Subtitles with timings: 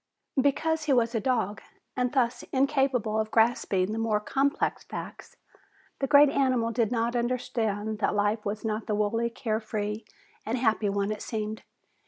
[0.41, 1.61] Because he was a dog,
[1.95, 5.37] and thus incapable of grasping the more complex facts,
[5.99, 10.03] the great animal did not understand that life was not the wholly carefree
[10.43, 11.61] and happy one it seemed.